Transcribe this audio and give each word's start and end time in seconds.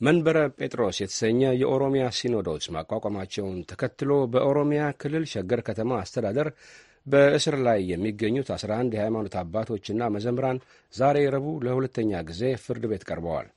መንበረ 0.00 0.36
ጴጥሮስ 0.58 0.98
የተሰኘ 1.00 1.40
የኦሮሚያ 1.60 2.04
ሲኖዶስ 2.18 2.66
ማቋቋማቸውን 2.76 3.58
ተከትሎ 3.70 4.12
በኦሮሚያ 4.32 4.82
ክልል 5.00 5.24
ሸገር 5.32 5.60
ከተማ 5.66 5.98
አስተዳደር 6.02 6.48
በእስር 7.06 7.56
ላይ 7.66 7.80
የሚገኙት 7.90 8.48
11 8.54 8.94
የሃይማኖት 8.96 9.34
አባቶችና 9.42 10.08
መዘምራን 10.14 10.58
ዛሬ 10.94 11.18
ረቡዕ 11.34 11.56
ለሁለተኛ 11.66 12.20
ጊዜ 12.30 12.42
ፍርድ 12.64 12.84
ቤት 12.90 13.04
ቀርበዋል። 13.08 13.48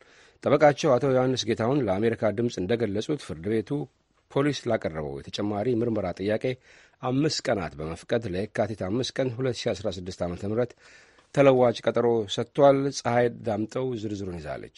ጠበቃቸው 0.44 0.92
አቶ 0.94 1.12
ዮሐንስ 1.14 1.44
ጌታሁን 1.50 1.84
ለአሜሪካ 1.88 2.32
ድምፅ 2.38 2.56
እንደገለጹት 2.62 3.24
ፍርድ 3.28 3.46
ቤቱ 3.54 3.70
ፖሊስ 4.32 4.60
ላቀረበው 4.70 5.16
የተጨማሪ 5.20 5.76
ምርመራ 5.82 6.08
ጥያቄ 6.20 6.46
አምስት 7.04 7.40
ቀናት 7.48 7.74
በመፍቀድ 7.80 8.26
ለየካቲት 8.34 8.82
አምስት 8.88 9.14
ቀን 9.18 9.30
2016 9.38 10.24
ዓ 10.24 10.30
ም 10.30 10.68
ተለዋጭ 11.36 11.78
ቀጠሮ 11.86 12.08
ሰጥቷል። 12.34 12.80
ፀሐይ 13.00 13.28
ዳምጠው 13.46 13.88
ዝርዝሩን 14.02 14.40
ይዛለች። 14.42 14.78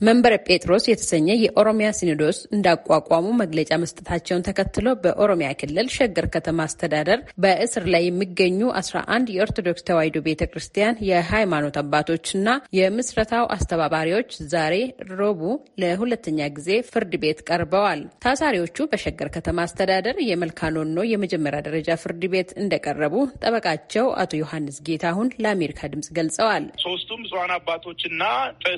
መንበረ 0.00 0.34
ጴጥሮስ 0.46 0.84
የተሰኘ 0.88 1.28
የኦሮሚያ 1.38 1.88
ሲኖዶስ 1.98 2.38
እንዳቋቋሙ 2.56 3.26
መግለጫ 3.38 3.70
መስጠታቸውን 3.82 4.44
ተከትሎ 4.48 4.88
በኦሮሚያ 5.04 5.48
ክልል 5.60 5.86
ሸገር 5.94 6.26
ከተማ 6.34 6.58
አስተዳደር 6.66 7.20
በእስር 7.42 7.84
ላይ 7.94 8.02
የሚገኙ 8.06 8.60
አስራ 8.80 8.96
አንድ 9.16 9.28
የኦርቶዶክስ 9.34 9.86
ተዋሕዶ 9.88 10.20
ቤተ 10.26 10.48
ክርስቲያን 10.50 10.98
የሃይማኖት 11.08 11.78
አባቶችና 11.82 12.48
የምስረታው 12.78 13.46
አስተባባሪዎች 13.56 14.30
ዛሬ 14.52 14.74
ረቡዕ 15.14 15.54
ለሁለተኛ 15.82 16.48
ጊዜ 16.56 16.70
ፍርድ 16.90 17.16
ቤት 17.24 17.40
ቀርበዋል። 17.48 18.02
ታሳሪዎቹ 18.26 18.88
በሸገር 18.92 19.30
ከተማ 19.36 19.66
አስተዳደር 19.66 20.18
የመልካኖኖ 20.28 21.06
የመጀመሪያ 21.12 21.62
ደረጃ 21.68 21.98
ፍርድ 22.02 22.22
ቤት 22.34 22.52
እንደቀረቡ 22.62 23.14
ጠበቃቸው 23.42 24.06
አቶ 24.22 24.32
ዮሐንስ 24.42 24.78
ጌታሁን 24.88 25.34
ለአሜሪካ 25.42 25.80
ድምጽ 25.92 26.10
ገልጸዋል። 26.18 26.64
ሶስቱም 26.84 27.20
ብፁዓን 27.26 27.56
አባቶችና 27.58 28.22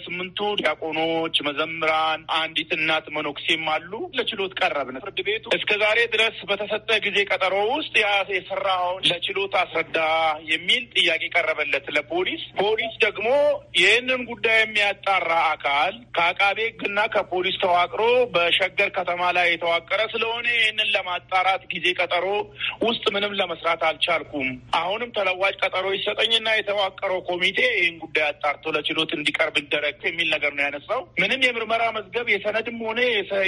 ስምንቱ 0.04 0.38
ዲያቆኖ 0.58 0.98
ች 1.28 1.38
መዘምራን፣ 1.48 2.20
አንዲት 2.38 2.70
እናት 2.78 3.06
መኖክሴም 3.16 3.64
አሉ። 3.72 3.92
ለችሎት 4.18 4.52
ቀረብን። 4.60 4.98
ፍርድ 5.02 5.20
ቤቱ 5.26 5.44
እስከ 5.58 5.70
ዛሬ 5.82 5.98
ድረስ 6.14 6.36
በተሰጠ 6.50 6.90
ጊዜ 7.06 7.18
ቀጠሮ 7.30 7.54
ውስጥ 7.72 7.94
የሰራውን 8.32 9.02
ለችሎት 9.10 9.54
አስረዳ 9.60 9.98
የሚል 10.50 10.82
ጥያቄ 10.94 11.22
ቀረበለት 11.34 11.86
ለፖሊስ። 11.96 12.42
ፖሊስ 12.60 12.94
ደግሞ 13.04 13.28
ይህንን 13.80 14.22
ጉዳይ 14.30 14.58
የሚያጣራ 14.60 15.30
አካል 15.52 15.94
ከአቃቤ 16.16 16.58
ሕግና 16.68 16.98
ከፖሊስ 17.14 17.56
ተዋቅሮ 17.62 18.02
በሸገር 18.34 18.90
ከተማ 18.98 19.22
ላይ 19.36 19.46
የተዋቀረ 19.50 20.00
ስለሆነ 20.12 20.46
ይህንን 20.58 20.92
ለማጣራት 20.94 21.62
ጊዜ 21.72 21.86
ቀጠሮ 22.00 22.26
ውስጥ 22.88 23.04
ምንም 23.14 23.36
ለመስራት 23.40 23.82
አልቻልኩም። 23.88 24.48
አሁንም 24.80 25.12
ተለዋጭ 25.18 25.54
ቀጠሮ 25.62 25.86
ይሰጠኝና 25.96 26.48
የተዋቀረው 26.58 27.20
ኮሚቴ 27.28 27.58
ይህን 27.72 27.96
ጉዳይ 28.04 28.26
አጣርቶ 28.30 28.72
ለችሎት 28.76 29.10
እንዲቀርብ 29.18 29.56
ይደረግ 29.60 29.96
የሚል 30.08 30.28
ነገር 30.34 30.52
ነው 30.56 30.64
ያነሳው። 30.66 30.97
ምንም 31.20 31.40
የምርመራ 31.46 31.82
መዝገብ 31.96 32.26
የሰነድም 32.32 32.78
ሆነ 32.84 33.00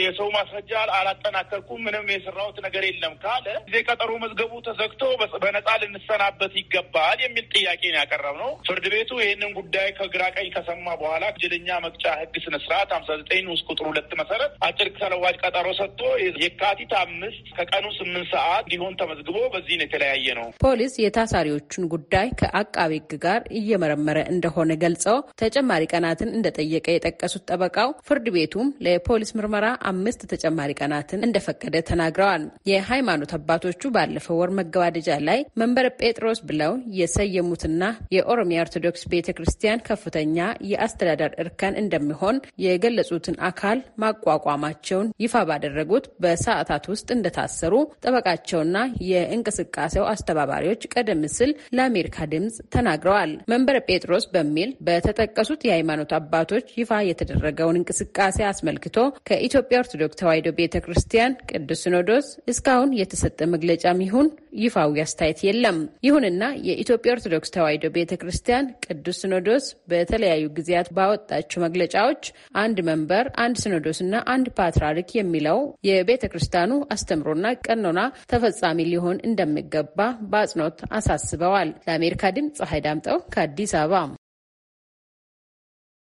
የሰው 0.05 0.29
ማስረጃ 0.37 0.73
አላጠናከርኩም፣ 0.99 1.83
ምንም 1.87 2.07
የሰራሁት 2.15 2.57
ነገር 2.67 2.85
የለም 2.89 3.15
ካለ 3.23 3.47
ጊዜ 3.67 3.77
ቀጠሮ 3.89 4.11
መዝገቡ 4.25 4.53
ተዘግቶ 4.69 5.03
በነጻ 5.43 5.69
ልንሰናበት 5.83 6.55
ይገባል 6.61 7.19
የሚል 7.25 7.47
ጥያቄ 7.55 7.83
ነው 7.89 8.01
ያቀረብነው። 8.01 8.53
ፍርድ 8.69 8.87
ቤቱ 8.95 9.11
ይህንን 9.23 9.53
ጉዳይ 9.59 9.89
ከግራ 9.99 10.23
ቀኝ 10.37 10.49
ከሰማ 10.57 10.87
በኋላ 11.01 11.25
ወንጀለኛ 11.33 11.79
መቅጫ 11.85 12.05
ሕግ 12.21 12.35
ስነስርዓት 12.45 12.91
ሀምሳ 12.97 13.11
ዘጠኝ 13.21 13.41
ንዑስ 13.47 13.63
ቁጥር 13.69 13.87
ሁለት 13.91 14.11
መሰረት 14.21 14.53
አጭር 14.67 14.89
ተለዋጭ 15.01 15.35
ቀጠሮ 15.43 15.69
ሰጥቶ 15.81 16.01
የካቲት 16.43 16.93
አምስት 17.01 17.47
ከቀኑ 17.59 17.87
ስምንት 17.99 18.29
ሰዓት 18.35 18.65
እንዲሆን 18.67 18.99
ተመዝግቦ 19.01 19.37
በዚህ 19.55 19.75
ነው 19.79 19.87
የተለያየ 19.87 20.27
ነው። 20.39 20.49
ፖሊስ 20.65 20.95
የታሳሪዎቹን 21.03 21.85
ጉዳይ 21.95 22.29
ከአቃቤ 22.41 22.93
ሕግ 23.01 23.13
ጋር 23.23 23.41
እየመረመረ 23.59 24.19
እንደሆነ 24.33 24.73
ገልጸው 24.83 25.17
ተጨማሪ 25.41 25.83
ቀናትን 25.93 26.31
እንደጠየቀ 26.37 26.87
የጠቀሱት 26.93 27.40
ጠበቃው 27.49 27.91
ፍርድ 28.09 28.27
ቤቱም 28.35 28.69
ለፖሊስ 28.87 29.31
ምርመራ 29.39 29.67
አምስት 29.91 30.23
ተጨማሪ 30.33 30.71
ቀናትን 30.81 31.25
እንደፈቀደ 31.27 31.77
ተናግረዋል። 31.91 32.43
የሃይማኖት 32.71 33.33
አባቶቹ 33.39 33.83
ባለፈው 33.95 34.39
ወር 34.41 34.51
መገባደጃ 34.61 35.09
ላይ 35.29 35.41
መንበረ 35.61 35.87
ጴጥሮስ 36.01 36.41
ብለው 36.51 36.73
የሰየሙትና 37.01 37.83
የኦሮሚያ 38.17 38.65
ኦርቶዶክስ 38.65 39.03
ቤተ 39.13 39.29
ክርስቲያን 39.39 39.85
ከፍተኛ 39.89 40.37
የአስተዳደር 40.71 41.33
እርከን 41.43 41.79
እንደሚሆን 41.83 42.37
የገለጹትን 42.65 43.37
አካል 43.51 43.79
ማቋቋማቸውን 44.05 45.11
ይፋ 45.25 45.35
ባደረጉት 45.51 46.05
በሰዓታት 46.23 46.85
ውስጥ 46.93 47.09
እንደታሰሩ 47.17 47.75
ጠበቃቸውና 48.05 48.77
የእንቅስቃሴው 49.11 50.05
አስተባባሪዎች 50.13 50.83
ቀደም 50.95 51.23
ሲል 51.37 51.51
ለአሜሪካ 51.77 52.27
ድምፅ 52.33 52.57
ተናግረዋል። 52.75 53.33
መንበረ 53.53 53.77
ጴጥሮስ 53.89 54.25
በሚል 54.35 54.71
በተጠቀሱት 54.87 55.61
የሃይማኖት 55.67 56.13
አባቶች 56.19 56.67
ይፋ 56.81 56.91
የተደረገውን 57.31 57.79
እንቅስቃሴ 57.79 58.39
አስመልክቶ 58.47 58.97
ከኢትዮጵያ 59.29 59.81
ኦርቶዶክስ 59.83 60.19
ተዋሕዶ 60.21 60.49
ቤተ 60.59 60.77
ክርስቲያን 60.85 61.37
ቅዱስ 61.51 61.81
ሲኖዶስ 61.85 62.27
እስካሁን 62.53 62.95
የተሰጠ 63.01 63.39
መግለጫም 63.53 63.99
ይሁን 64.05 64.29
ይፋዊ 64.61 65.03
አስተያየት 65.05 65.41
የለም። 65.47 65.77
ይሁንና 66.07 66.45
የኢትዮጵያ 66.69 67.15
ኦርቶዶክስ 67.17 67.53
ተዋሕዶ 67.57 67.85
ቤተ 67.97 68.19
ክርስቲያን 68.23 68.71
ቅዱስ 68.87 69.19
ሲኖዶስ 69.23 69.65
በተለያዩ 69.91 70.45
ጊዜያት 70.59 70.89
ባወጣቸው 70.97 71.63
መግለጫዎች 71.67 72.23
አንድ 72.63 72.79
መንበር፣ 72.89 73.27
አንድ 73.45 73.59
ሲኖዶስና 73.65 74.15
አንድ 74.35 74.49
ፓትርያርክ 74.59 75.11
የሚለው 75.17 75.61
የቤተ 75.89 76.25
ክርስቲያኑ 76.33 76.67
አስተምሮና 76.95 77.47
ቀኖና 77.67 78.01
ተፈጻሚ 78.33 78.79
ሊሆን 78.93 79.23
እንደሚገባ 79.31 79.99
በአጽንኦት 80.33 80.81
አሳስበዋል። 80.99 81.71
ለአሜሪካ 81.87 82.33
ድምፅ 82.37 82.59
ፀሐይ 82.61 82.83
ዳምጠው 82.87 83.19
ከአዲስ 83.33 83.75
አበባ 83.81 83.97